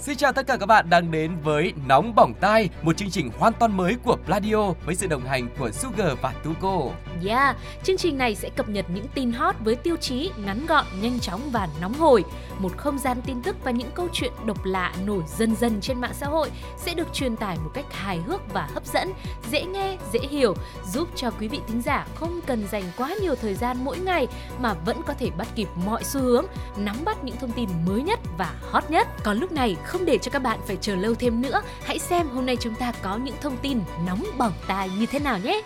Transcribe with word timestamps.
Xin 0.00 0.16
chào 0.16 0.32
tất 0.32 0.46
cả 0.46 0.56
các 0.56 0.66
bạn 0.66 0.90
đang 0.90 1.10
đến 1.10 1.36
với 1.44 1.72
Nóng 1.86 2.14
Bỏng 2.14 2.34
Tai, 2.40 2.68
một 2.82 2.96
chương 2.96 3.10
trình 3.10 3.30
hoàn 3.38 3.52
toàn 3.52 3.76
mới 3.76 3.96
của 4.04 4.16
Pladio 4.26 4.72
với 4.84 4.94
sự 4.94 5.06
đồng 5.06 5.24
hành 5.24 5.48
của 5.58 5.70
Sugar 5.70 6.12
và 6.20 6.34
Tuko. 6.44 6.80
Yeah, 7.26 7.56
chương 7.82 7.96
trình 7.96 8.18
này 8.18 8.34
sẽ 8.34 8.48
cập 8.48 8.68
nhật 8.68 8.86
những 8.94 9.06
tin 9.14 9.32
hot 9.32 9.54
với 9.60 9.76
tiêu 9.76 9.96
chí 9.96 10.30
ngắn 10.44 10.66
gọn, 10.66 10.84
nhanh 11.00 11.20
chóng 11.20 11.40
và 11.52 11.68
nóng 11.80 11.94
hổi. 11.94 12.24
Một 12.58 12.76
không 12.76 12.98
gian 12.98 13.16
tin 13.26 13.42
tức 13.42 13.56
và 13.64 13.70
những 13.70 13.90
câu 13.94 14.08
chuyện 14.12 14.32
độc 14.46 14.64
lạ 14.64 14.92
nổi 15.06 15.22
dần 15.38 15.54
dần 15.56 15.80
trên 15.80 16.00
mạng 16.00 16.14
xã 16.14 16.26
hội 16.26 16.50
sẽ 16.78 16.94
được 16.94 17.12
truyền 17.12 17.36
tải 17.36 17.56
một 17.56 17.70
cách 17.74 17.84
hài 17.90 18.18
hước 18.18 18.52
và 18.52 18.68
hấp 18.74 18.86
dẫn, 18.86 19.12
dễ 19.50 19.64
nghe, 19.64 19.96
dễ 20.12 20.20
hiểu, 20.30 20.54
giúp 20.92 21.08
cho 21.16 21.30
quý 21.30 21.48
vị 21.48 21.60
thính 21.68 21.82
giả 21.82 22.06
không 22.14 22.40
cần 22.46 22.66
dành 22.70 22.84
quá 22.96 23.14
nhiều 23.22 23.34
thời 23.34 23.54
gian 23.54 23.76
mỗi 23.84 23.98
ngày 23.98 24.26
mà 24.60 24.74
vẫn 24.74 24.96
có 25.06 25.14
thể 25.14 25.30
bắt 25.30 25.48
kịp 25.54 25.68
mọi 25.86 26.04
xu 26.04 26.20
hướng, 26.20 26.46
nắm 26.76 26.96
bắt 27.04 27.24
những 27.24 27.36
thông 27.40 27.52
tin 27.52 27.68
mới 27.86 28.02
nhất 28.02 28.20
và 28.38 28.54
hot 28.70 28.90
nhất. 28.90 29.08
Còn 29.24 29.38
lúc 29.38 29.52
này 29.52 29.76
không 29.90 30.04
để 30.04 30.18
cho 30.18 30.30
các 30.30 30.42
bạn 30.42 30.58
phải 30.66 30.76
chờ 30.80 30.96
lâu 30.96 31.14
thêm 31.14 31.40
nữa, 31.40 31.62
hãy 31.84 31.98
xem 31.98 32.28
hôm 32.28 32.46
nay 32.46 32.56
chúng 32.60 32.74
ta 32.74 32.92
có 33.02 33.16
những 33.16 33.34
thông 33.40 33.56
tin 33.56 33.80
nóng 34.06 34.24
bỏng 34.38 34.52
tai 34.66 34.90
như 34.98 35.06
thế 35.06 35.18
nào 35.18 35.38
nhé. 35.38 35.62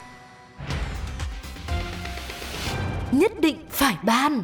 Nhất 3.12 3.32
định 3.40 3.56
phải 3.70 3.96
ban. 4.02 4.42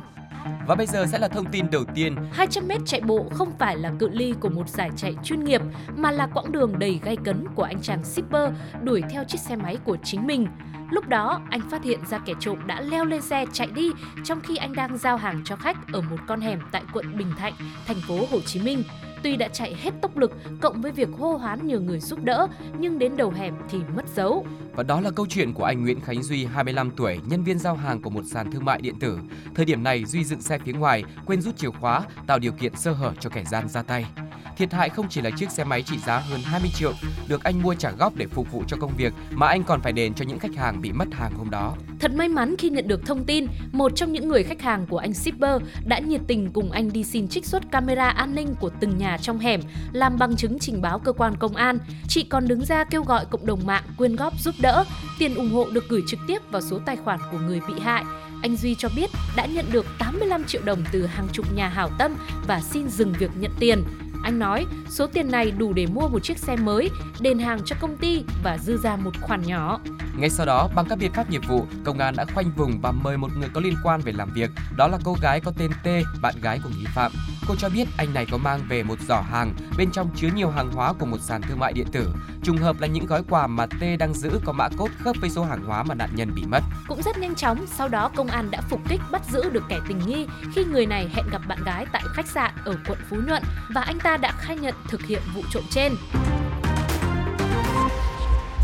Và 0.67 0.75
bây 0.75 0.87
giờ 0.87 1.07
sẽ 1.13 1.19
là 1.19 1.29
thông 1.29 1.47
tin 1.53 1.71
đầu 1.71 1.85
tiên. 1.95 2.17
200m 2.37 2.85
chạy 2.87 3.01
bộ 3.01 3.27
không 3.33 3.53
phải 3.59 3.77
là 3.77 3.93
cự 3.99 4.09
ly 4.09 4.35
của 4.41 4.49
một 4.49 4.69
giải 4.69 4.91
chạy 4.97 5.17
chuyên 5.25 5.45
nghiệp 5.45 5.61
mà 5.97 6.11
là 6.11 6.29
quãng 6.35 6.53
đường 6.53 6.79
đầy 6.79 7.01
gay 7.03 7.17
cấn 7.25 7.47
của 7.55 7.63
anh 7.63 7.83
chàng 7.83 8.05
shipper 8.05 8.53
đuổi 8.83 9.03
theo 9.11 9.25
chiếc 9.25 9.41
xe 9.41 9.57
máy 9.57 9.77
của 9.85 9.97
chính 10.05 10.27
mình. 10.27 10.47
Lúc 10.91 11.09
đó, 11.09 11.41
anh 11.51 11.61
phát 11.71 11.85
hiện 11.85 12.01
ra 12.11 12.19
kẻ 12.19 12.33
trộm 12.41 12.67
đã 12.67 12.81
leo 12.81 13.05
lên 13.05 13.23
xe 13.23 13.47
chạy 13.53 13.69
đi 13.75 13.91
trong 14.25 14.41
khi 14.41 14.57
anh 14.57 14.73
đang 14.73 14.99
giao 14.99 15.17
hàng 15.17 15.43
cho 15.45 15.57
khách 15.57 15.77
ở 15.93 16.01
một 16.01 16.17
con 16.29 16.41
hẻm 16.41 16.61
tại 16.73 16.83
quận 16.93 17.19
Bình 17.19 17.33
Thạnh, 17.39 17.53
thành 17.87 18.01
phố 18.09 18.19
Hồ 18.31 18.41
Chí 18.41 18.61
Minh. 18.61 18.83
Tuy 19.23 19.37
đã 19.37 19.49
chạy 19.49 19.75
hết 19.83 19.91
tốc 20.01 20.17
lực 20.17 20.33
cộng 20.61 20.81
với 20.81 20.93
việc 20.93 21.09
hô 21.19 21.33
hoán 21.37 21.67
nhờ 21.67 21.81
người 21.81 22.01
giúp 22.01 22.19
đỡ, 22.25 22.47
nhưng 22.79 22.99
đến 22.99 23.17
đầu 23.17 23.31
hẻm 23.31 23.55
thì 23.71 23.79
mất 23.97 24.05
dấu. 24.15 24.47
Và 24.75 24.83
đó 24.83 25.01
là 25.01 25.11
câu 25.11 25.27
chuyện 25.27 25.53
của 25.53 25.65
anh 25.65 25.83
Nguyễn 25.83 26.01
Khánh 26.01 26.23
Duy, 26.23 26.45
25 26.45 26.91
tuổi, 26.91 27.19
nhân 27.27 27.45
viên 27.45 27.59
giao 27.59 27.75
hàng 27.75 28.03
của 28.03 28.11
một 28.11 28.23
sàn 28.25 28.53
thương 28.53 28.65
mại 28.65 28.81
điện 28.81 28.99
tử. 29.01 29.19
Thời 29.55 29.65
điểm 29.65 29.83
này, 29.83 30.05
Duy 30.05 30.25
dựng 30.25 30.43
xe 30.43 30.59
phía 30.59 30.73
ngoài, 30.73 31.05
quên 31.27 31.41
rút 31.41 31.57
chìa 31.57 31.71
khóa, 31.71 32.03
tạo 32.27 32.39
điều 32.39 32.53
kiện 32.53 32.77
sơ 32.77 32.93
hở 32.93 33.13
cho 33.21 33.31
kẻ 33.31 33.45
gian 33.45 33.69
ra 33.69 33.83
tay. 33.83 34.07
Thiệt 34.57 34.73
hại 34.73 34.89
không 34.89 35.09
chỉ 35.09 35.21
là 35.21 35.31
chiếc 35.31 35.51
xe 35.51 35.65
máy 35.65 35.83
trị 35.83 35.99
giá 35.99 36.19
hơn 36.19 36.41
20 36.45 36.71
triệu, 36.75 36.93
được 37.29 37.45
anh 37.45 37.63
mua 37.63 37.75
trả 37.75 37.91
góp 37.91 38.17
để 38.17 38.27
phục 38.27 38.53
vụ 38.53 38.65
cho 38.69 38.77
công 38.81 38.93
việc, 38.97 39.13
mà 39.31 39.47
anh 39.47 39.63
còn 39.63 39.81
phải 39.81 39.93
đền 39.93 40.15
cho 40.15 40.25
những 40.25 40.39
khách 40.39 40.57
hàng 40.57 40.81
bị 40.81 40.93
mất 40.93 41.09
hàng 41.13 41.33
hôm 41.35 41.51
đó. 41.51 41.77
Thật 42.01 42.15
may 42.15 42.29
mắn 42.29 42.55
khi 42.59 42.71
nhận 42.71 42.89
được 42.89 43.07
thông 43.07 43.25
tin, 43.25 43.47
một 43.73 43.93
trong 43.97 44.13
những 44.13 44.29
người 44.29 44.43
khách 44.43 44.63
hàng 44.63 44.87
của 44.87 44.99
anh 44.99 45.15
shipper 45.15 45.63
đã 45.87 45.99
nhiệt 45.99 46.21
tình 46.27 46.53
cùng 46.53 46.71
anh 46.71 46.93
đi 46.93 47.05
xin 47.05 47.29
trích 47.29 47.47
xuất 47.47 47.71
camera 47.71 48.09
an 48.09 48.35
ninh 48.35 48.55
của 48.61 48.71
từng 48.81 48.99
nhà 48.99 49.19
trong 49.19 49.39
hẻm, 49.39 49.61
làm 49.93 50.19
bằng 50.19 50.37
chứng 50.37 50.59
trình 50.59 50.83
báo 50.83 50.99
cơ 50.99 51.13
quan 51.13 51.37
công 51.37 51.57
an. 51.57 51.79
Chị 52.09 52.23
còn 52.23 52.49
đứng 52.49 52.65
ra 52.65 52.85
kêu 52.85 53.05
gọi 53.05 53.25
cộng 53.31 53.47
đồng 53.47 53.67
mạng 53.67 53.85
quyên 53.97 54.17
góp 54.17 54.41
giúp 54.41 54.55
đỡ, 54.61 54.70
tiền 55.19 55.35
ủng 55.35 55.53
hộ 55.53 55.67
được 55.73 55.89
gửi 55.89 56.03
trực 56.07 56.21
tiếp 56.27 56.43
vào 56.51 56.63
số 56.63 56.81
tài 56.87 56.97
khoản 56.97 57.21
của 57.33 57.39
người 57.39 57.61
bị 57.69 57.75
hại. 57.81 58.05
Anh 58.43 58.57
Duy 58.57 58.75
cho 58.75 58.89
biết 58.97 59.11
đã 59.37 59.47
nhận 59.47 59.67
được 59.73 59.87
85 59.99 60.45
triệu 60.45 60.63
đồng 60.65 60.85
từ 60.93 61.07
hàng 61.07 61.27
chục 61.33 61.55
nhà 61.55 61.69
hảo 61.69 61.91
tâm 61.99 62.17
và 62.47 62.61
xin 62.61 62.89
dừng 62.89 63.13
việc 63.13 63.31
nhận 63.37 63.53
tiền. 63.59 63.85
Anh 64.23 64.39
nói 64.39 64.67
số 64.89 65.07
tiền 65.07 65.31
này 65.31 65.51
đủ 65.51 65.73
để 65.73 65.87
mua 65.87 66.09
một 66.09 66.23
chiếc 66.23 66.39
xe 66.39 66.57
mới, 66.57 66.91
đền 67.21 67.39
hàng 67.39 67.61
cho 67.65 67.77
công 67.81 67.97
ty 67.97 68.25
và 68.45 68.59
dư 68.59 68.77
ra 68.77 68.97
một 68.97 69.11
khoản 69.21 69.43
nhỏ. 69.43 69.81
Ngay 70.17 70.31
sau 70.31 70.47
đó, 70.47 70.69
bằng 70.75 70.87
các 70.89 70.99
biện 70.99 71.13
pháp 71.13 71.31
nghiệp 71.31 71.43
vụ, 71.49 71.67
công 71.85 71.99
an 71.99 72.15
đã 72.17 72.25
khoanh 72.35 72.51
vùng 72.57 72.81
và 72.81 72.93
mời 72.93 73.17
một 73.17 73.29
người 73.37 73.49
có 73.53 73.61
liên 73.61 73.75
quan 73.85 74.01
về 74.01 74.13
làm 74.13 74.31
việc. 74.35 74.51
Đó 74.77 74.89
là 74.89 74.99
cô 75.05 75.17
gái 75.23 75.41
có 75.41 75.53
tên 75.59 75.71
T, 75.85 75.87
bạn 76.23 76.35
gái 76.43 76.61
của 76.65 76.71
nghi 76.79 76.85
phạm. 76.95 77.13
Cô 77.51 77.57
cho 77.57 77.69
biết 77.69 77.89
anh 77.97 78.15
này 78.15 78.27
có 78.31 78.39
mang 78.39 78.61
về 78.69 78.83
một 78.83 78.99
giỏ 79.09 79.21
hàng, 79.21 79.55
bên 79.79 79.91
trong 79.91 80.11
chứa 80.17 80.29
nhiều 80.35 80.51
hàng 80.51 80.73
hóa 80.73 80.93
của 80.93 81.07
một 81.07 81.19
sàn 81.21 81.43
thương 81.43 81.59
mại 81.59 81.73
điện 81.73 81.87
tử. 81.93 82.09
Trùng 82.43 82.57
hợp 82.57 82.81
là 82.81 82.87
những 82.87 83.07
gói 83.07 83.23
quà 83.29 83.47
mà 83.47 83.67
T 83.67 83.83
đang 83.99 84.15
giữ 84.15 84.31
có 84.45 84.53
mã 84.53 84.69
cốt 84.77 84.89
khớp 84.99 85.17
với 85.21 85.31
số 85.31 85.45
hàng 85.45 85.65
hóa 85.65 85.83
mà 85.83 85.95
nạn 85.95 86.11
nhân 86.15 86.33
bị 86.35 86.43
mất. 86.47 86.61
Cũng 86.89 87.03
rất 87.03 87.19
nhanh 87.19 87.35
chóng, 87.35 87.67
sau 87.67 87.89
đó 87.89 88.11
công 88.17 88.29
an 88.29 88.51
đã 88.51 88.61
phục 88.61 88.81
kích 88.89 89.01
bắt 89.11 89.23
giữ 89.33 89.51
được 89.51 89.65
kẻ 89.69 89.81
tình 89.89 89.99
nghi 90.07 90.27
khi 90.55 90.65
người 90.65 90.87
này 90.87 91.11
hẹn 91.15 91.25
gặp 91.33 91.43
bạn 91.49 91.59
gái 91.65 91.87
tại 91.93 92.03
khách 92.15 92.27
sạn 92.27 92.55
ở 92.65 92.77
quận 92.89 92.99
Phú 93.11 93.17
Nhuận 93.27 93.43
và 93.75 93.81
anh 93.81 93.99
ta 94.01 94.17
đã 94.17 94.33
khai 94.39 94.57
nhận 94.57 94.75
thực 94.89 95.07
hiện 95.07 95.23
vụ 95.35 95.43
trộm 95.51 95.65
trên. 95.71 95.93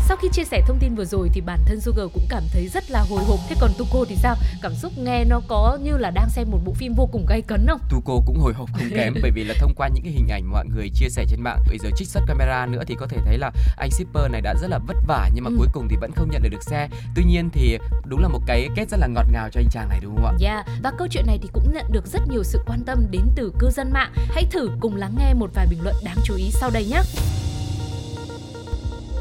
Sau 0.07 0.17
khi 0.17 0.27
chia 0.31 0.43
sẻ 0.43 0.61
thông 0.67 0.77
tin 0.79 0.95
vừa 0.95 1.05
rồi 1.05 1.29
thì 1.33 1.41
bản 1.41 1.59
thân 1.65 1.81
Sugar 1.81 2.07
cũng 2.13 2.23
cảm 2.29 2.43
thấy 2.53 2.67
rất 2.67 2.91
là 2.91 3.05
hồi 3.09 3.23
hộp. 3.23 3.39
Thế 3.49 3.55
còn 3.59 3.71
Tuko 3.77 4.05
thì 4.09 4.15
sao? 4.15 4.35
Cảm 4.61 4.73
xúc 4.75 4.91
nghe 4.97 5.23
nó 5.23 5.41
có 5.47 5.77
như 5.83 5.97
là 5.97 6.11
đang 6.11 6.29
xem 6.29 6.47
một 6.51 6.59
bộ 6.65 6.73
phim 6.73 6.93
vô 6.93 7.09
cùng 7.11 7.25
gay 7.29 7.41
cấn 7.41 7.65
không? 7.67 7.79
Tuko 7.89 8.13
cũng 8.25 8.39
hồi 8.39 8.53
hộp 8.53 8.69
không 8.73 8.89
kém 8.95 9.13
bởi 9.21 9.31
vì 9.31 9.43
là 9.43 9.53
thông 9.59 9.73
qua 9.75 9.87
những 9.87 10.03
cái 10.03 10.13
hình 10.13 10.27
ảnh 10.27 10.51
mọi 10.51 10.65
người 10.65 10.89
chia 10.89 11.09
sẻ 11.09 11.25
trên 11.29 11.41
mạng, 11.41 11.59
bây 11.67 11.77
giờ 11.77 11.89
trích 11.95 12.07
xuất 12.07 12.21
camera 12.27 12.65
nữa 12.65 12.83
thì 12.87 12.95
có 12.99 13.07
thể 13.07 13.17
thấy 13.25 13.37
là 13.37 13.51
anh 13.77 13.91
shipper 13.91 14.31
này 14.31 14.41
đã 14.41 14.55
rất 14.61 14.67
là 14.67 14.79
vất 14.87 14.97
vả 15.07 15.29
nhưng 15.33 15.43
mà 15.43 15.49
ừ. 15.49 15.55
cuối 15.57 15.67
cùng 15.73 15.87
thì 15.89 15.95
vẫn 16.01 16.11
không 16.15 16.31
nhận 16.31 16.41
được 16.41 16.49
được 16.51 16.63
xe. 16.63 16.89
Tuy 17.15 17.23
nhiên 17.23 17.49
thì 17.53 17.77
đúng 18.05 18.21
là 18.21 18.27
một 18.27 18.41
cái 18.45 18.67
kết 18.75 18.89
rất 18.89 18.97
là 18.99 19.07
ngọt 19.07 19.25
ngào 19.31 19.49
cho 19.51 19.61
anh 19.61 19.69
chàng 19.71 19.89
này 19.89 19.99
đúng 20.03 20.15
không 20.15 20.25
ạ? 20.25 20.33
Yeah, 20.41 20.67
dạ, 20.67 20.73
và 20.83 20.91
câu 20.97 21.07
chuyện 21.11 21.27
này 21.27 21.39
thì 21.41 21.49
cũng 21.53 21.73
nhận 21.73 21.85
được 21.91 22.07
rất 22.07 22.21
nhiều 22.29 22.43
sự 22.43 22.59
quan 22.67 22.83
tâm 22.85 23.05
đến 23.11 23.21
từ 23.35 23.53
cư 23.59 23.69
dân 23.69 23.91
mạng. 23.91 24.11
Hãy 24.15 24.45
thử 24.51 24.69
cùng 24.79 24.95
lắng 24.95 25.15
nghe 25.19 25.33
một 25.33 25.49
vài 25.53 25.67
bình 25.69 25.79
luận 25.83 25.95
đáng 26.03 26.17
chú 26.23 26.35
ý 26.35 26.51
sau 26.51 26.69
đây 26.73 26.85
nhé. 26.85 27.01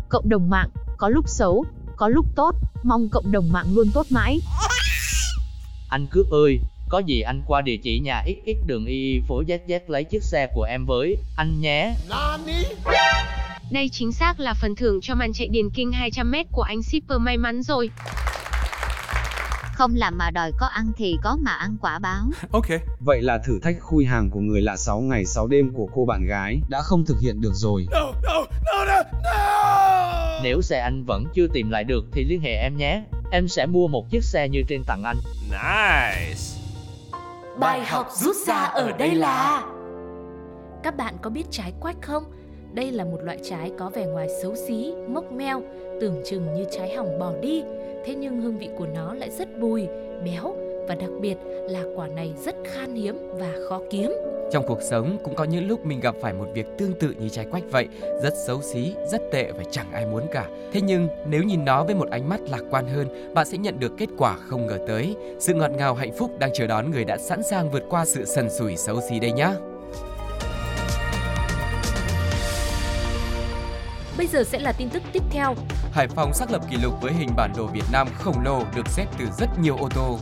Cộng 0.08 0.28
đồng 0.28 0.50
mạng, 0.50 0.68
có 0.96 1.08
lúc 1.08 1.28
xấu, 1.28 1.64
có 1.96 2.08
lúc 2.08 2.26
tốt, 2.36 2.52
mong 2.82 3.08
cộng 3.08 3.32
đồng 3.32 3.52
mạng 3.52 3.66
luôn 3.74 3.86
tốt 3.94 4.06
mãi. 4.10 4.40
Anh 5.88 6.06
cướp 6.10 6.26
ơi, 6.30 6.60
có 6.88 6.98
gì 6.98 7.20
anh 7.20 7.42
qua 7.46 7.60
địa 7.60 7.76
chỉ 7.82 8.00
nhà 8.00 8.24
XX 8.26 8.66
đường 8.66 8.86
Y 8.86 9.20
phố 9.28 9.42
ZZ 9.42 9.80
lấy 9.86 10.04
chiếc 10.04 10.22
xe 10.22 10.48
của 10.54 10.62
em 10.62 10.86
với, 10.86 11.16
anh 11.36 11.60
nhé. 11.60 11.94
Đây 13.70 13.88
chính 13.92 14.12
xác 14.12 14.40
là 14.40 14.54
phần 14.54 14.76
thưởng 14.76 15.00
cho 15.00 15.14
màn 15.14 15.32
chạy 15.32 15.48
điền 15.48 15.70
kinh 15.70 15.90
200m 15.90 16.44
của 16.52 16.62
anh 16.62 16.82
shipper 16.82 17.18
may 17.20 17.36
mắn 17.36 17.62
rồi. 17.62 17.90
Không 19.74 19.94
làm 19.94 20.18
mà 20.18 20.30
đòi 20.30 20.52
có 20.58 20.66
ăn 20.66 20.92
thì 20.96 21.16
có 21.22 21.36
mà 21.40 21.50
ăn 21.50 21.76
quả 21.80 21.98
báo. 21.98 22.24
ok. 22.50 22.66
Vậy 23.00 23.22
là 23.22 23.38
thử 23.38 23.58
thách 23.62 23.76
khui 23.80 24.04
hàng 24.04 24.30
của 24.30 24.40
người 24.40 24.62
lạ 24.62 24.76
6 24.76 25.00
ngày 25.00 25.24
6 25.24 25.46
đêm 25.46 25.72
của 25.74 25.88
cô 25.94 26.04
bạn 26.04 26.26
gái 26.26 26.60
đã 26.68 26.82
không 26.82 27.04
thực 27.04 27.20
hiện 27.20 27.40
được 27.40 27.52
rồi. 27.54 27.86
No, 27.90 28.00
no, 28.00 28.12
no, 28.22 28.32
no, 28.32 28.40
no. 28.40 28.45
Nếu 30.46 30.62
xe 30.62 30.78
anh 30.78 31.04
vẫn 31.04 31.24
chưa 31.34 31.46
tìm 31.52 31.70
lại 31.70 31.84
được 31.84 32.04
thì 32.12 32.24
liên 32.24 32.40
hệ 32.40 32.54
em 32.54 32.76
nhé. 32.76 33.02
Em 33.30 33.48
sẽ 33.48 33.66
mua 33.66 33.88
một 33.88 34.10
chiếc 34.10 34.24
xe 34.24 34.48
như 34.48 34.62
trên 34.68 34.82
tặng 34.86 35.02
anh. 35.04 35.16
Nice. 35.50 36.40
Bài 37.58 37.80
học 37.80 38.08
rút 38.12 38.36
ra 38.46 38.54
ở 38.54 38.92
đây 38.92 39.14
là 39.14 39.64
Các 40.82 40.96
bạn 40.96 41.14
có 41.22 41.30
biết 41.30 41.44
trái 41.50 41.72
quách 41.80 42.02
không? 42.02 42.24
Đây 42.72 42.92
là 42.92 43.04
một 43.04 43.18
loại 43.22 43.38
trái 43.42 43.70
có 43.78 43.90
vẻ 43.90 44.06
ngoài 44.06 44.28
xấu 44.42 44.54
xí, 44.56 44.92
mốc 45.08 45.32
meo, 45.32 45.62
tưởng 46.00 46.22
chừng 46.30 46.54
như 46.54 46.64
trái 46.72 46.94
hỏng 46.94 47.18
bỏ 47.18 47.32
đi 47.42 47.62
thế 48.04 48.14
nhưng 48.14 48.40
hương 48.40 48.58
vị 48.58 48.68
của 48.78 48.86
nó 48.94 49.14
lại 49.14 49.30
rất 49.30 49.48
bùi, 49.60 49.86
béo 50.24 50.56
và 50.88 50.94
đặc 50.94 51.10
biệt 51.20 51.36
là 51.68 51.82
quả 51.94 52.08
này 52.08 52.34
rất 52.44 52.56
khan 52.64 52.94
hiếm 52.94 53.30
và 53.32 53.52
khó 53.68 53.80
kiếm. 53.90 54.12
Trong 54.52 54.66
cuộc 54.66 54.82
sống 54.82 55.18
cũng 55.24 55.34
có 55.34 55.44
những 55.44 55.68
lúc 55.68 55.86
mình 55.86 56.00
gặp 56.00 56.14
phải 56.20 56.32
một 56.32 56.46
việc 56.54 56.66
tương 56.78 56.92
tự 57.00 57.14
như 57.18 57.28
trái 57.28 57.46
quách 57.50 57.62
vậy, 57.70 57.88
rất 58.22 58.34
xấu 58.46 58.62
xí, 58.62 58.94
rất 59.10 59.22
tệ 59.32 59.52
và 59.52 59.64
chẳng 59.70 59.92
ai 59.92 60.06
muốn 60.06 60.26
cả. 60.32 60.46
Thế 60.72 60.80
nhưng 60.80 61.08
nếu 61.26 61.42
nhìn 61.42 61.64
nó 61.64 61.84
với 61.84 61.94
một 61.94 62.10
ánh 62.10 62.28
mắt 62.28 62.40
lạc 62.50 62.62
quan 62.70 62.86
hơn, 62.88 63.34
bạn 63.34 63.46
sẽ 63.46 63.58
nhận 63.58 63.78
được 63.78 63.92
kết 63.98 64.08
quả 64.18 64.36
không 64.36 64.66
ngờ 64.66 64.78
tới. 64.88 65.16
Sự 65.38 65.54
ngọt 65.54 65.70
ngào 65.70 65.94
hạnh 65.94 66.12
phúc 66.18 66.30
đang 66.38 66.50
chờ 66.54 66.66
đón 66.66 66.90
người 66.90 67.04
đã 67.04 67.16
sẵn 67.18 67.42
sàng 67.42 67.70
vượt 67.70 67.82
qua 67.88 68.04
sự 68.04 68.24
sần 68.24 68.50
sùi 68.50 68.76
xấu 68.76 69.00
xí 69.08 69.20
đây 69.20 69.32
nhá. 69.32 69.54
Bây 74.18 74.26
giờ 74.26 74.44
sẽ 74.44 74.58
là 74.58 74.72
tin 74.72 74.88
tức 74.90 75.02
tiếp 75.12 75.22
theo. 75.30 75.54
Hải 75.92 76.08
Phòng 76.08 76.32
xác 76.34 76.50
lập 76.50 76.62
kỷ 76.70 76.76
lục 76.82 76.92
với 77.02 77.12
hình 77.12 77.28
bản 77.36 77.52
đồ 77.56 77.66
Việt 77.66 77.84
Nam 77.92 78.08
khổng 78.18 78.44
lồ 78.44 78.62
được 78.76 78.88
xếp 78.88 79.06
từ 79.18 79.24
rất 79.38 79.46
nhiều 79.60 79.76
ô 79.76 79.88
tô. 79.94 80.18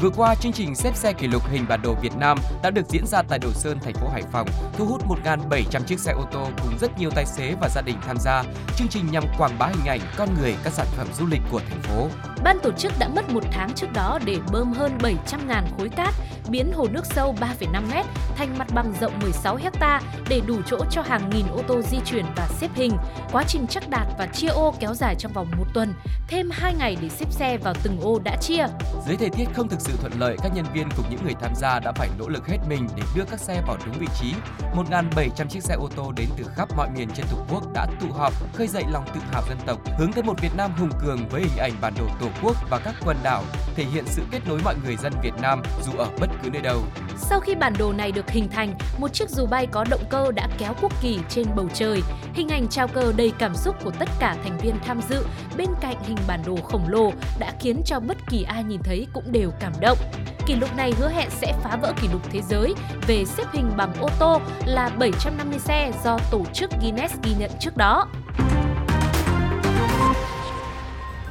Vừa 0.00 0.10
qua, 0.10 0.34
chương 0.34 0.52
trình 0.52 0.74
xếp 0.74 0.96
xe 0.96 1.12
kỷ 1.12 1.26
lục 1.26 1.42
hình 1.50 1.66
bản 1.68 1.82
đồ 1.82 1.94
Việt 2.02 2.16
Nam 2.16 2.38
đã 2.62 2.70
được 2.70 2.86
diễn 2.88 3.06
ra 3.06 3.22
tại 3.22 3.38
Đồ 3.38 3.48
Sơn, 3.52 3.78
thành 3.82 3.94
phố 3.94 4.08
Hải 4.08 4.22
Phòng, 4.32 4.48
thu 4.78 4.86
hút 4.86 5.02
1.700 5.24 5.82
chiếc 5.86 6.00
xe 6.00 6.12
ô 6.12 6.24
tô 6.32 6.48
cùng 6.62 6.78
rất 6.80 6.98
nhiều 6.98 7.10
tài 7.10 7.26
xế 7.26 7.54
và 7.60 7.68
gia 7.68 7.82
đình 7.82 7.96
tham 8.06 8.16
gia. 8.20 8.44
Chương 8.76 8.88
trình 8.88 9.06
nhằm 9.12 9.24
quảng 9.38 9.58
bá 9.58 9.66
hình 9.66 9.86
ảnh, 9.86 10.00
con 10.16 10.28
người, 10.40 10.54
các 10.64 10.72
sản 10.72 10.86
phẩm 10.96 11.06
du 11.18 11.26
lịch 11.26 11.42
của 11.50 11.60
thành 11.70 11.82
phố. 11.82 12.08
Ban 12.44 12.58
tổ 12.62 12.70
chức 12.72 12.92
đã 12.98 13.08
mất 13.08 13.30
một 13.30 13.42
tháng 13.52 13.70
trước 13.74 13.92
đó 13.92 14.18
để 14.24 14.38
bơm 14.52 14.72
hơn 14.72 14.98
700.000 14.98 15.62
khối 15.78 15.88
cát, 15.88 16.14
biến 16.48 16.72
hồ 16.72 16.86
nước 16.90 17.06
sâu 17.06 17.34
3,5 17.40 17.82
m 17.82 18.06
thành 18.36 18.58
mặt 18.58 18.68
bằng 18.74 18.92
rộng 19.00 19.18
16 19.22 19.58
ha 19.80 20.00
để 20.28 20.40
đủ 20.46 20.56
chỗ 20.66 20.78
cho 20.90 21.02
hàng 21.02 21.30
nghìn 21.30 21.46
ô 21.46 21.62
tô 21.68 21.82
di 21.82 21.98
chuyển 22.04 22.24
và 22.36 22.48
xếp 22.60 22.68
hình. 22.74 22.92
Quá 23.32 23.44
trình 23.48 23.66
chắc 23.66 23.88
đạt 23.88 24.06
và 24.18 24.26
chia 24.26 24.48
ô 24.48 24.74
kéo 24.80 24.94
dài 24.94 25.14
trong 25.18 25.32
vòng 25.32 25.50
một 25.58 25.66
tuần, 25.74 25.94
thêm 26.28 26.50
2 26.52 26.74
ngày 26.74 26.96
để 27.00 27.08
xếp 27.08 27.26
xe 27.30 27.58
vào 27.58 27.74
từng 27.82 28.00
ô 28.00 28.18
đã 28.24 28.36
chia. 28.36 28.66
Dưới 29.06 29.16
thời 29.16 29.30
tiết 29.30 29.46
không 29.54 29.68
thực 29.68 29.80
sự 29.86 29.92
thuận 30.00 30.12
lợi, 30.18 30.36
các 30.42 30.52
nhân 30.54 30.64
viên 30.74 30.88
cùng 30.96 31.06
những 31.10 31.24
người 31.24 31.34
tham 31.40 31.54
gia 31.54 31.80
đã 31.80 31.92
phải 31.92 32.08
nỗ 32.18 32.28
lực 32.28 32.46
hết 32.46 32.58
mình 32.68 32.88
để 32.96 33.02
đưa 33.14 33.24
các 33.30 33.40
xe 33.40 33.62
vào 33.66 33.76
đúng 33.86 33.98
vị 33.98 34.06
trí. 34.20 34.34
1.700 34.74 35.46
chiếc 35.48 35.62
xe 35.62 35.74
ô 35.74 35.88
tô 35.96 36.12
đến 36.16 36.28
từ 36.36 36.44
khắp 36.54 36.68
mọi 36.76 36.88
miền 36.96 37.08
trên 37.14 37.26
Tổ 37.30 37.36
quốc 37.50 37.72
đã 37.74 37.86
tụ 38.00 38.06
họp, 38.12 38.32
khơi 38.54 38.66
dậy 38.66 38.84
lòng 38.92 39.04
tự 39.14 39.20
hào 39.32 39.42
dân 39.48 39.58
tộc, 39.66 39.80
hướng 39.98 40.12
tới 40.12 40.22
một 40.22 40.40
Việt 40.42 40.56
Nam 40.56 40.72
hùng 40.78 40.90
cường 41.02 41.28
với 41.28 41.40
hình 41.40 41.58
ảnh 41.58 41.72
bản 41.80 41.92
đồ 41.98 42.06
Tổ 42.20 42.26
quốc 42.42 42.56
và 42.70 42.78
các 42.78 42.94
quần 43.04 43.16
đảo, 43.22 43.44
thể 43.74 43.84
hiện 43.84 44.04
sự 44.06 44.22
kết 44.30 44.40
nối 44.48 44.60
mọi 44.64 44.74
người 44.84 44.96
dân 44.96 45.12
Việt 45.22 45.34
Nam 45.42 45.62
dù 45.86 45.92
ở 45.98 46.10
bất 46.20 46.30
cứ 46.42 46.50
nơi 46.50 46.62
đâu. 46.62 46.82
Sau 47.18 47.40
khi 47.40 47.54
bản 47.54 47.72
đồ 47.78 47.92
này 47.92 48.12
được 48.12 48.30
hình 48.30 48.48
thành, 48.48 48.78
một 48.98 49.12
chiếc 49.12 49.30
dù 49.30 49.46
bay 49.46 49.66
có 49.66 49.84
động 49.90 50.04
cơ 50.10 50.32
đã 50.32 50.48
kéo 50.58 50.74
quốc 50.82 50.92
kỳ 51.02 51.20
trên 51.28 51.46
bầu 51.56 51.68
trời. 51.74 52.02
Hình 52.34 52.48
ảnh 52.48 52.68
trao 52.68 52.88
cờ 52.88 53.12
đầy 53.16 53.32
cảm 53.38 53.54
xúc 53.54 53.76
của 53.84 53.90
tất 53.90 54.08
cả 54.20 54.36
thành 54.44 54.58
viên 54.58 54.74
tham 54.86 55.00
dự 55.08 55.26
bên 55.56 55.68
cạnh 55.80 55.96
hình 56.02 56.18
bản 56.26 56.40
đồ 56.46 56.56
khổng 56.56 56.88
lồ 56.88 57.12
đã 57.38 57.52
khiến 57.60 57.82
cho 57.84 58.00
bất 58.00 58.16
kỳ 58.30 58.42
ai 58.42 58.64
nhìn 58.64 58.80
thấy 58.82 59.06
cũng 59.12 59.32
đều 59.32 59.50
cảm 59.60 59.72
động. 59.80 59.98
Kỷ 60.46 60.54
lục 60.54 60.76
này 60.76 60.92
hứa 60.98 61.08
hẹn 61.08 61.30
sẽ 61.30 61.54
phá 61.62 61.76
vỡ 61.76 61.92
kỷ 62.02 62.08
lục 62.08 62.22
thế 62.32 62.40
giới 62.42 62.74
về 63.06 63.24
xếp 63.24 63.44
hình 63.52 63.72
bằng 63.76 63.92
ô 64.00 64.08
tô 64.18 64.40
là 64.66 64.88
750 64.98 65.58
xe 65.58 65.92
do 66.04 66.18
tổ 66.30 66.44
chức 66.52 66.70
Guinness 66.80 67.14
ghi 67.22 67.34
nhận 67.38 67.50
trước 67.60 67.76
đó. 67.76 68.06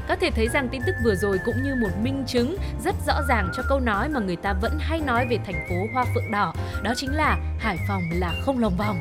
Có 0.07 0.15
thể 0.15 0.31
thấy 0.31 0.47
rằng 0.47 0.69
tin 0.71 0.81
tức 0.85 0.95
vừa 1.03 1.15
rồi 1.15 1.39
cũng 1.45 1.63
như 1.63 1.75
một 1.75 1.89
minh 2.01 2.23
chứng 2.27 2.57
rất 2.83 2.95
rõ 3.07 3.21
ràng 3.29 3.49
cho 3.57 3.63
câu 3.69 3.79
nói 3.79 4.09
mà 4.09 4.19
người 4.19 4.35
ta 4.35 4.53
vẫn 4.61 4.77
hay 4.79 4.99
nói 4.99 5.27
về 5.29 5.37
thành 5.45 5.65
phố 5.69 5.75
Hoa 5.93 6.05
Phượng 6.13 6.31
Đỏ, 6.31 6.53
đó 6.83 6.93
chính 6.95 7.15
là 7.15 7.37
Hải 7.59 7.77
Phòng 7.87 8.01
là 8.11 8.33
không 8.41 8.59
lòng 8.59 8.77
vòng. 8.77 8.97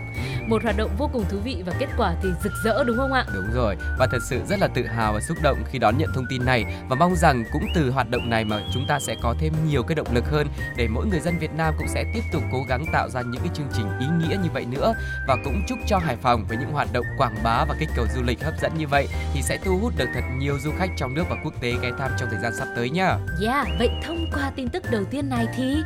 Một 0.48 0.62
hoạt 0.62 0.76
động 0.76 0.90
vô 0.98 1.10
cùng 1.12 1.24
thú 1.30 1.38
vị 1.44 1.62
và 1.66 1.72
kết 1.78 1.88
quả 1.96 2.14
thì 2.22 2.28
rực 2.42 2.52
rỡ 2.64 2.84
đúng 2.84 2.96
không 2.96 3.12
ạ? 3.12 3.24
Đúng 3.34 3.52
rồi, 3.54 3.76
và 3.98 4.06
thật 4.06 4.18
sự 4.30 4.40
rất 4.48 4.58
là 4.58 4.68
tự 4.68 4.86
hào 4.86 5.12
và 5.12 5.20
xúc 5.20 5.36
động 5.42 5.58
khi 5.70 5.78
đón 5.78 5.98
nhận 5.98 6.10
thông 6.14 6.26
tin 6.30 6.44
này 6.44 6.64
và 6.88 6.96
mong 6.96 7.16
rằng 7.16 7.44
cũng 7.52 7.66
từ 7.74 7.90
hoạt 7.90 8.10
động 8.10 8.30
này 8.30 8.44
mà 8.44 8.60
chúng 8.74 8.86
ta 8.88 8.98
sẽ 9.00 9.16
có 9.22 9.34
thêm 9.40 9.52
nhiều 9.66 9.82
cái 9.82 9.94
động 9.94 10.06
lực 10.12 10.24
hơn 10.30 10.46
để 10.76 10.88
mỗi 10.88 11.06
người 11.06 11.20
dân 11.20 11.38
Việt 11.38 11.50
Nam 11.56 11.74
cũng 11.78 11.88
sẽ 11.88 12.04
tiếp 12.14 12.22
tục 12.32 12.42
cố 12.52 12.58
gắng 12.68 12.84
tạo 12.92 13.08
ra 13.08 13.22
những 13.22 13.42
cái 13.42 13.50
chương 13.54 13.68
trình 13.72 13.86
ý 14.00 14.06
nghĩa 14.06 14.36
như 14.42 14.48
vậy 14.54 14.64
nữa 14.64 14.94
và 15.28 15.36
cũng 15.44 15.62
chúc 15.68 15.78
cho 15.86 15.98
Hải 15.98 16.16
Phòng 16.16 16.44
với 16.48 16.56
những 16.56 16.72
hoạt 16.72 16.88
động 16.92 17.06
quảng 17.18 17.36
bá 17.44 17.64
và 17.64 17.74
kích 17.78 17.90
cầu 17.96 18.06
du 18.14 18.22
lịch 18.22 18.44
hấp 18.44 18.54
dẫn 18.62 18.72
như 18.78 18.86
vậy 18.86 19.08
thì 19.34 19.42
sẽ 19.42 19.58
thu 19.64 19.78
hút 19.78 19.92
được 19.96 20.08
thật 20.14 20.24
nhiều 20.38 20.58
du 20.58 20.70
khách 20.78 20.90
trong 20.96 21.14
nước 21.14 21.24
và 21.30 21.36
quốc 21.44 21.54
tế 21.60 21.74
ghé 21.82 21.90
thăm 21.98 22.10
trong 22.18 22.28
thời 22.30 22.40
gian 22.40 22.52
sắp 22.58 22.68
tới 22.76 22.90
nhá. 22.90 23.16
Yeah, 23.42 23.66
vậy 23.78 23.90
thông 24.06 24.26
qua 24.34 24.52
tin 24.56 24.68
tức 24.68 24.90
đầu 24.90 25.04
tiên 25.04 25.28
này 25.28 25.46
thì 25.56 25.76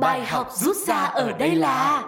bài 0.00 0.26
học 0.26 0.48
rút 0.52 0.76
ra 0.86 0.96
ở 0.96 1.32
đây 1.38 1.54
là 1.54 2.02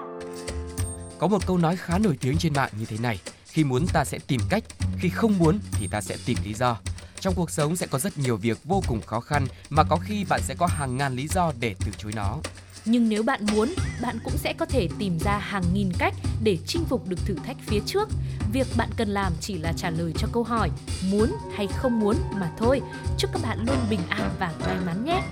có 1.20 1.26
một 1.28 1.46
câu 1.46 1.58
nói 1.58 1.76
khá 1.76 1.98
nổi 1.98 2.16
tiếng 2.20 2.36
trên 2.38 2.52
mạng 2.52 2.70
như 2.78 2.84
thế 2.84 2.96
này, 2.98 3.20
khi 3.44 3.64
muốn 3.64 3.86
ta 3.86 4.04
sẽ 4.04 4.18
tìm 4.26 4.40
cách, 4.48 4.64
khi 4.98 5.08
không 5.08 5.38
muốn 5.38 5.58
thì 5.72 5.88
ta 5.88 6.00
sẽ 6.00 6.16
tìm 6.26 6.38
lý 6.44 6.54
do. 6.54 6.76
Trong 7.20 7.34
cuộc 7.34 7.50
sống 7.50 7.76
sẽ 7.76 7.86
có 7.86 7.98
rất 7.98 8.18
nhiều 8.18 8.36
việc 8.36 8.58
vô 8.64 8.82
cùng 8.88 9.00
khó 9.02 9.20
khăn 9.20 9.46
mà 9.70 9.84
có 9.84 9.96
khi 9.96 10.24
bạn 10.28 10.40
sẽ 10.42 10.54
có 10.58 10.66
hàng 10.66 10.96
ngàn 10.96 11.16
lý 11.16 11.28
do 11.28 11.52
để 11.60 11.74
từ 11.78 11.92
chối 11.98 12.12
nó. 12.16 12.38
Nhưng 12.84 13.08
nếu 13.08 13.22
bạn 13.22 13.46
muốn, 13.52 13.74
bạn 14.02 14.18
cũng 14.24 14.36
sẽ 14.36 14.52
có 14.52 14.66
thể 14.66 14.88
tìm 14.98 15.18
ra 15.18 15.38
hàng 15.38 15.64
nghìn 15.74 15.92
cách 15.98 16.14
để 16.42 16.58
chinh 16.66 16.84
phục 16.84 17.08
được 17.08 17.18
thử 17.24 17.34
thách 17.46 17.56
phía 17.66 17.80
trước. 17.86 18.08
Việc 18.52 18.66
bạn 18.76 18.88
cần 18.96 19.08
làm 19.08 19.32
chỉ 19.40 19.58
là 19.58 19.72
trả 19.76 19.90
lời 19.90 20.12
cho 20.18 20.28
câu 20.32 20.42
hỏi 20.42 20.70
muốn 21.10 21.36
hay 21.56 21.66
không 21.66 22.00
muốn 22.00 22.16
mà 22.34 22.50
thôi. 22.58 22.80
Chúc 23.18 23.30
các 23.32 23.42
bạn 23.42 23.58
luôn 23.66 23.76
bình 23.90 24.00
an 24.08 24.30
và 24.38 24.52
may 24.60 24.76
mắn 24.86 25.04
nhé. 25.04 25.22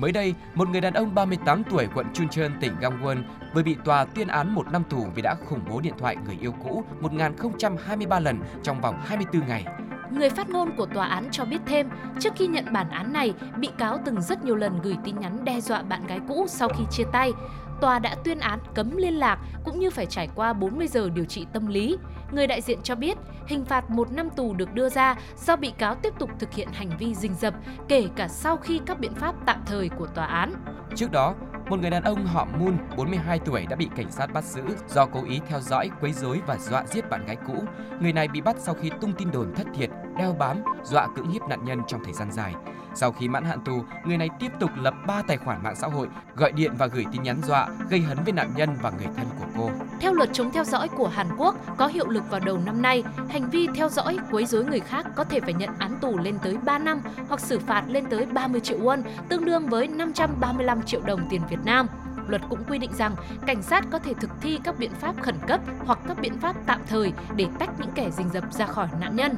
Mới 0.00 0.12
đây, 0.12 0.34
một 0.54 0.68
người 0.68 0.80
đàn 0.80 0.94
ông 0.94 1.14
38 1.14 1.62
tuổi 1.70 1.88
quận 1.94 2.06
Chuncheon, 2.12 2.50
tỉnh 2.60 2.72
Gangwon 2.80 3.22
vừa 3.54 3.62
bị 3.62 3.76
tòa 3.84 4.04
tuyên 4.04 4.28
án 4.28 4.54
một 4.54 4.72
năm 4.72 4.82
tù 4.90 5.06
vì 5.14 5.22
đã 5.22 5.34
khủng 5.34 5.60
bố 5.70 5.80
điện 5.80 5.94
thoại 5.98 6.16
người 6.24 6.38
yêu 6.40 6.54
cũ 6.64 6.84
1023 7.00 8.20
lần 8.20 8.38
trong 8.62 8.80
vòng 8.80 9.00
24 9.04 9.48
ngày. 9.48 9.64
Người 10.10 10.30
phát 10.30 10.50
ngôn 10.50 10.76
của 10.76 10.86
tòa 10.86 11.06
án 11.06 11.28
cho 11.30 11.44
biết 11.44 11.58
thêm, 11.66 11.88
trước 12.20 12.32
khi 12.36 12.46
nhận 12.46 12.72
bản 12.72 12.90
án 12.90 13.12
này, 13.12 13.34
bị 13.58 13.68
cáo 13.78 13.98
từng 14.04 14.22
rất 14.22 14.44
nhiều 14.44 14.56
lần 14.56 14.80
gửi 14.82 14.96
tin 15.04 15.20
nhắn 15.20 15.44
đe 15.44 15.60
dọa 15.60 15.82
bạn 15.82 16.06
gái 16.06 16.20
cũ 16.28 16.46
sau 16.48 16.68
khi 16.68 16.84
chia 16.90 17.04
tay. 17.12 17.32
Tòa 17.80 17.98
đã 17.98 18.16
tuyên 18.24 18.38
án 18.38 18.58
cấm 18.74 18.96
liên 18.96 19.14
lạc 19.14 19.38
cũng 19.64 19.78
như 19.78 19.90
phải 19.90 20.06
trải 20.06 20.28
qua 20.34 20.52
40 20.52 20.86
giờ 20.86 21.08
điều 21.14 21.24
trị 21.24 21.46
tâm 21.52 21.66
lý. 21.66 21.96
Người 22.32 22.46
đại 22.46 22.60
diện 22.60 22.78
cho 22.82 22.94
biết, 22.94 23.18
hình 23.46 23.64
phạt 23.64 23.90
một 23.90 24.12
năm 24.12 24.30
tù 24.30 24.54
được 24.54 24.74
đưa 24.74 24.88
ra 24.88 25.16
do 25.46 25.56
bị 25.56 25.72
cáo 25.78 25.94
tiếp 25.94 26.12
tục 26.18 26.30
thực 26.38 26.52
hiện 26.52 26.68
hành 26.72 26.90
vi 26.98 27.14
rình 27.14 27.34
rập, 27.34 27.54
kể 27.88 28.08
cả 28.16 28.28
sau 28.28 28.56
khi 28.56 28.80
các 28.86 29.00
biện 29.00 29.14
pháp 29.14 29.34
tạm 29.46 29.62
thời 29.66 29.88
của 29.88 30.06
tòa 30.06 30.26
án. 30.26 30.52
Trước 30.94 31.12
đó, 31.12 31.34
một 31.70 31.80
người 31.80 31.90
đàn 31.90 32.02
ông 32.02 32.26
họ 32.26 32.46
Moon, 32.58 32.78
42 32.96 33.38
tuổi 33.38 33.66
đã 33.70 33.76
bị 33.76 33.88
cảnh 33.96 34.10
sát 34.10 34.32
bắt 34.32 34.44
giữ 34.44 34.62
do 34.88 35.06
cố 35.06 35.24
ý 35.24 35.40
theo 35.48 35.60
dõi, 35.60 35.90
quấy 36.00 36.12
rối 36.12 36.40
và 36.46 36.56
dọa 36.56 36.86
giết 36.86 37.10
bạn 37.10 37.26
gái 37.26 37.36
cũ. 37.46 37.54
Người 38.00 38.12
này 38.12 38.28
bị 38.28 38.40
bắt 38.40 38.56
sau 38.58 38.74
khi 38.74 38.90
tung 39.00 39.12
tin 39.12 39.30
đồn 39.30 39.54
thất 39.54 39.66
thiệt, 39.74 39.90
đeo 40.16 40.32
bám, 40.32 40.62
dọa 40.84 41.08
cưỡng 41.16 41.30
hiếp 41.30 41.42
nạn 41.48 41.64
nhân 41.64 41.80
trong 41.86 42.04
thời 42.04 42.12
gian 42.12 42.32
dài. 42.32 42.54
Sau 42.94 43.12
khi 43.12 43.28
mãn 43.28 43.44
hạn 43.44 43.60
tù, 43.64 43.84
người 44.04 44.18
này 44.18 44.28
tiếp 44.38 44.52
tục 44.60 44.70
lập 44.76 44.94
3 45.06 45.22
tài 45.22 45.36
khoản 45.36 45.62
mạng 45.62 45.76
xã 45.76 45.86
hội, 45.86 46.08
gọi 46.36 46.52
điện 46.52 46.72
và 46.78 46.86
gửi 46.86 47.04
tin 47.12 47.22
nhắn 47.22 47.40
dọa, 47.42 47.68
gây 47.90 48.00
hấn 48.00 48.18
với 48.24 48.32
nạn 48.32 48.50
nhân 48.56 48.76
và 48.82 48.90
người 48.90 49.06
thân 49.16 49.26
của 49.38 49.46
cô. 49.56 49.70
Theo 50.00 50.14
luật 50.14 50.30
chống 50.32 50.50
theo 50.50 50.64
dõi 50.64 50.88
của 50.88 51.08
Hàn 51.08 51.26
Quốc 51.38 51.56
có 51.76 51.86
hiệu 51.86 52.08
lực 52.08 52.30
vào 52.30 52.40
đầu 52.40 52.58
năm 52.66 52.82
nay, 52.82 53.04
hành 53.28 53.50
vi 53.50 53.68
theo 53.74 53.88
dõi, 53.88 54.18
quấy 54.30 54.46
rối 54.46 54.64
người 54.64 54.80
khác 54.80 55.06
có 55.14 55.24
thể 55.24 55.40
phải 55.40 55.52
nhận 55.52 55.70
án 55.78 55.98
tù 56.00 56.18
lên 56.18 56.38
tới 56.42 56.56
3 56.64 56.78
năm 56.78 57.00
hoặc 57.28 57.40
xử 57.40 57.58
phạt 57.58 57.84
lên 57.88 58.04
tới 58.10 58.26
30 58.26 58.60
triệu 58.60 58.78
won, 58.78 59.02
tương 59.28 59.44
đương 59.44 59.66
với 59.66 59.88
535 59.88 60.82
triệu 60.82 61.00
đồng 61.00 61.20
tiền 61.30 61.40
Việt 61.50 61.60
Nam. 61.64 61.86
Luật 62.28 62.42
cũng 62.48 62.64
quy 62.68 62.78
định 62.78 62.92
rằng 62.92 63.14
cảnh 63.46 63.62
sát 63.62 63.84
có 63.90 63.98
thể 63.98 64.14
thực 64.14 64.30
thi 64.40 64.60
các 64.64 64.78
biện 64.78 64.92
pháp 65.00 65.14
khẩn 65.22 65.34
cấp 65.46 65.60
hoặc 65.86 65.98
các 66.08 66.20
biện 66.20 66.40
pháp 66.40 66.56
tạm 66.66 66.80
thời 66.88 67.12
để 67.36 67.46
tách 67.58 67.70
những 67.78 67.90
kẻ 67.94 68.10
rình 68.10 68.28
rập 68.28 68.52
ra 68.52 68.66
khỏi 68.66 68.88
nạn 69.00 69.16
nhân. 69.16 69.34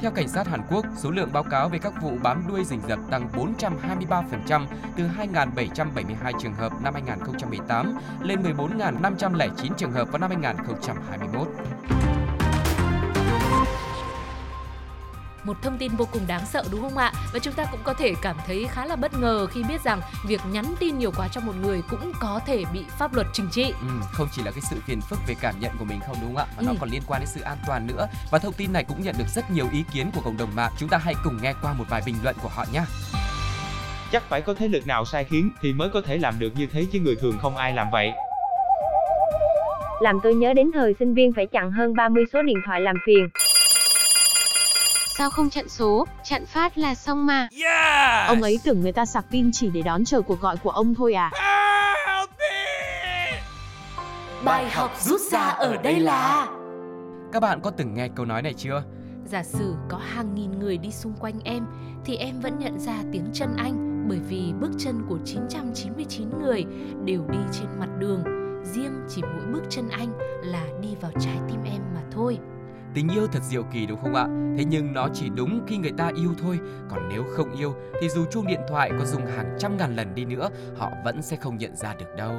Theo 0.00 0.10
cảnh 0.10 0.28
sát 0.28 0.46
Hàn 0.46 0.60
Quốc, 0.70 0.86
số 0.96 1.10
lượng 1.10 1.32
báo 1.32 1.42
cáo 1.42 1.68
về 1.68 1.78
các 1.78 1.92
vụ 2.02 2.12
bám 2.22 2.44
đuôi 2.48 2.64
rình 2.64 2.80
rập 2.88 2.98
tăng 3.10 3.28
423% 3.32 4.66
từ 4.96 5.04
2.772 5.04 6.32
trường 6.42 6.54
hợp 6.54 6.72
năm 6.82 6.94
2018 6.94 7.98
lên 8.22 8.42
14.509 8.42 9.74
trường 9.76 9.92
hợp 9.92 10.08
vào 10.12 10.18
năm 10.18 10.30
2021. 10.30 11.48
Một 15.46 15.62
thông 15.62 15.78
tin 15.78 15.92
vô 15.96 16.08
cùng 16.12 16.22
đáng 16.26 16.46
sợ 16.46 16.64
đúng 16.70 16.80
không 16.80 16.98
ạ? 16.98 17.12
Và 17.32 17.38
chúng 17.38 17.54
ta 17.54 17.64
cũng 17.70 17.80
có 17.84 17.94
thể 17.94 18.14
cảm 18.22 18.36
thấy 18.46 18.66
khá 18.70 18.86
là 18.86 18.96
bất 18.96 19.18
ngờ 19.18 19.46
khi 19.46 19.62
biết 19.62 19.84
rằng 19.84 20.00
việc 20.26 20.40
nhắn 20.50 20.74
tin 20.78 20.98
nhiều 20.98 21.12
quá 21.16 21.28
cho 21.28 21.40
một 21.40 21.52
người 21.62 21.82
cũng 21.90 22.12
có 22.20 22.40
thể 22.46 22.64
bị 22.72 22.84
pháp 22.98 23.14
luật 23.14 23.26
trừng 23.32 23.48
trị. 23.52 23.64
Ừ, 23.80 23.88
không 24.12 24.28
chỉ 24.32 24.42
là 24.42 24.50
cái 24.50 24.60
sự 24.70 24.76
phiền 24.86 25.00
phức 25.00 25.18
về 25.26 25.34
cảm 25.40 25.60
nhận 25.60 25.70
của 25.78 25.84
mình 25.84 26.00
không 26.06 26.16
đúng 26.20 26.34
không 26.34 26.36
ạ, 26.36 26.46
mà 26.56 26.62
ừ. 26.62 26.64
nó 26.66 26.72
còn 26.80 26.90
liên 26.90 27.02
quan 27.06 27.20
đến 27.20 27.28
sự 27.28 27.40
an 27.40 27.58
toàn 27.66 27.86
nữa. 27.86 28.06
Và 28.30 28.38
thông 28.38 28.52
tin 28.52 28.72
này 28.72 28.84
cũng 28.84 29.02
nhận 29.02 29.14
được 29.18 29.28
rất 29.34 29.50
nhiều 29.50 29.66
ý 29.72 29.84
kiến 29.92 30.10
của 30.14 30.20
cộng 30.20 30.36
đồng 30.36 30.54
mạng. 30.54 30.72
Chúng 30.78 30.88
ta 30.88 30.98
hãy 30.98 31.14
cùng 31.24 31.38
nghe 31.42 31.54
qua 31.62 31.72
một 31.72 31.84
vài 31.88 32.02
bình 32.06 32.16
luận 32.22 32.36
của 32.42 32.48
họ 32.48 32.64
nhé. 32.72 32.82
Chắc 34.12 34.22
phải 34.22 34.40
có 34.40 34.54
thế 34.54 34.68
lực 34.68 34.86
nào 34.86 35.04
sai 35.04 35.24
khiến 35.24 35.50
thì 35.62 35.72
mới 35.72 35.88
có 35.88 36.00
thể 36.00 36.18
làm 36.18 36.38
được 36.38 36.52
như 36.56 36.66
thế 36.66 36.86
chứ 36.92 37.00
người 37.00 37.16
thường 37.16 37.38
không 37.38 37.56
ai 37.56 37.72
làm 37.72 37.86
vậy. 37.92 38.12
Làm 40.00 40.18
tôi 40.22 40.34
nhớ 40.34 40.54
đến 40.54 40.70
thời 40.74 40.94
sinh 40.98 41.14
viên 41.14 41.32
phải 41.32 41.46
chặn 41.46 41.70
hơn 41.70 41.94
30 41.94 42.24
số 42.32 42.42
điện 42.42 42.56
thoại 42.66 42.80
làm 42.80 42.96
phiền. 43.06 43.28
Sao 45.18 45.30
không 45.30 45.50
chặn 45.50 45.68
số, 45.68 46.06
chặn 46.24 46.46
phát 46.46 46.78
là 46.78 46.94
xong 46.94 47.26
mà. 47.26 47.48
Yes! 47.52 48.28
Ông 48.28 48.42
ấy 48.42 48.58
tưởng 48.64 48.80
người 48.80 48.92
ta 48.92 49.04
sạc 49.04 49.24
pin 49.30 49.50
chỉ 49.52 49.70
để 49.70 49.82
đón 49.82 50.04
chờ 50.04 50.20
cuộc 50.20 50.40
gọi 50.40 50.56
của 50.56 50.70
ông 50.70 50.94
thôi 50.94 51.14
à? 51.14 51.30
Bài 54.44 54.70
học 54.70 54.90
rút 55.00 55.20
ra 55.20 55.40
ở 55.40 55.76
đây 55.76 56.00
là 56.00 56.46
Các 57.32 57.40
bạn 57.40 57.60
có 57.60 57.70
từng 57.70 57.94
nghe 57.94 58.08
câu 58.08 58.26
nói 58.26 58.42
này 58.42 58.54
chưa? 58.54 58.82
Giả 59.24 59.42
sử 59.42 59.74
có 59.88 59.98
hàng 59.98 60.34
nghìn 60.34 60.58
người 60.58 60.78
đi 60.78 60.90
xung 60.90 61.12
quanh 61.20 61.40
em 61.44 61.66
thì 62.04 62.16
em 62.16 62.40
vẫn 62.40 62.58
nhận 62.58 62.78
ra 62.78 63.02
tiếng 63.12 63.26
chân 63.32 63.48
anh 63.56 64.04
bởi 64.08 64.18
vì 64.28 64.52
bước 64.60 64.70
chân 64.78 65.02
của 65.08 65.18
999 65.24 66.28
người 66.42 66.64
đều 67.04 67.22
đi 67.30 67.38
trên 67.52 67.66
mặt 67.80 67.88
đường. 67.98 68.24
Riêng 68.64 69.06
chỉ 69.08 69.22
mỗi 69.22 69.46
bước 69.52 69.62
chân 69.70 69.88
anh 69.88 70.18
là 70.42 70.66
đi 70.82 70.88
vào 71.00 71.12
trái 71.20 71.36
tim 71.48 71.62
em 71.64 71.82
mà 71.94 72.00
thôi. 72.12 72.38
Tình 72.96 73.08
yêu 73.08 73.26
thật 73.32 73.42
diệu 73.42 73.62
kỳ 73.62 73.86
đúng 73.86 74.00
không 74.02 74.14
ạ? 74.14 74.26
Thế 74.58 74.64
nhưng 74.64 74.92
nó 74.92 75.08
chỉ 75.14 75.28
đúng 75.36 75.60
khi 75.66 75.76
người 75.76 75.92
ta 75.98 76.10
yêu 76.16 76.34
thôi, 76.38 76.58
còn 76.90 77.08
nếu 77.08 77.24
không 77.36 77.56
yêu 77.56 77.74
thì 78.00 78.08
dù 78.08 78.24
chuông 78.30 78.46
điện 78.46 78.60
thoại 78.68 78.90
có 78.98 79.04
dùng 79.04 79.26
hàng 79.26 79.56
trăm 79.58 79.76
ngàn 79.76 79.96
lần 79.96 80.14
đi 80.14 80.24
nữa, 80.24 80.48
họ 80.76 80.90
vẫn 81.04 81.22
sẽ 81.22 81.36
không 81.36 81.58
nhận 81.58 81.76
ra 81.76 81.94
được 81.94 82.16
đâu. 82.16 82.34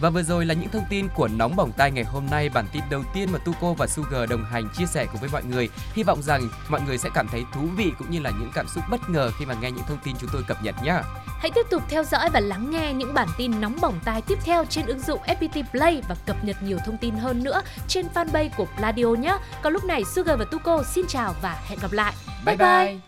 Và 0.00 0.10
vừa 0.10 0.22
rồi 0.22 0.46
là 0.46 0.54
những 0.54 0.68
thông 0.70 0.84
tin 0.90 1.08
của 1.14 1.28
Nóng 1.28 1.56
Bỏng 1.56 1.72
Tai 1.72 1.90
ngày 1.90 2.04
hôm 2.04 2.26
nay, 2.30 2.48
bản 2.48 2.66
tin 2.72 2.82
đầu 2.90 3.02
tiên 3.14 3.28
mà 3.32 3.38
Tuko 3.38 3.72
và 3.72 3.86
Sugar 3.86 4.30
đồng 4.30 4.44
hành 4.44 4.68
chia 4.78 4.86
sẻ 4.86 5.06
cùng 5.12 5.20
với 5.20 5.30
mọi 5.32 5.44
người. 5.44 5.68
Hy 5.94 6.02
vọng 6.02 6.22
rằng 6.22 6.48
mọi 6.68 6.80
người 6.86 6.98
sẽ 6.98 7.08
cảm 7.14 7.28
thấy 7.28 7.44
thú 7.54 7.60
vị 7.76 7.92
cũng 7.98 8.10
như 8.10 8.20
là 8.20 8.30
những 8.30 8.50
cảm 8.54 8.68
xúc 8.68 8.84
bất 8.90 9.10
ngờ 9.10 9.30
khi 9.38 9.46
mà 9.46 9.54
nghe 9.54 9.70
những 9.70 9.84
thông 9.88 9.98
tin 10.04 10.16
chúng 10.20 10.30
tôi 10.32 10.42
cập 10.48 10.62
nhật 10.62 10.74
nhé. 10.84 11.00
Hãy 11.26 11.50
tiếp 11.54 11.66
tục 11.70 11.82
theo 11.88 12.04
dõi 12.04 12.30
và 12.32 12.40
lắng 12.40 12.70
nghe 12.70 12.92
những 12.92 13.14
bản 13.14 13.28
tin 13.38 13.60
nóng 13.60 13.76
bỏng 13.80 13.98
tai 14.04 14.22
tiếp 14.22 14.38
theo 14.44 14.64
trên 14.64 14.86
ứng 14.86 15.00
dụng 15.00 15.20
FPT 15.22 15.62
Play 15.70 16.02
và 16.08 16.14
cập 16.26 16.44
nhật 16.44 16.62
nhiều 16.62 16.78
thông 16.86 16.98
tin 16.98 17.14
hơn 17.14 17.42
nữa 17.44 17.62
trên 17.88 18.06
fanpage 18.14 18.50
của 18.56 18.66
Pladio 18.76 19.06
nhé. 19.06 19.38
Còn 19.62 19.72
lúc 19.72 19.84
này 19.84 20.04
Sugar 20.04 20.38
và 20.38 20.44
Tuko 20.44 20.82
xin 20.82 21.06
chào 21.08 21.34
và 21.42 21.60
hẹn 21.68 21.78
gặp 21.82 21.92
lại. 21.92 22.14
Bye 22.44 22.56
bye. 22.56 22.86
bye. 22.86 22.98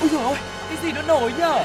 Ôi 0.00 0.08
dồi 0.08 0.22
ôi, 0.22 0.36
cái 0.68 0.78
gì 0.82 0.92
nó 0.92 1.02
nổi 1.02 1.32
nhở? 1.38 1.64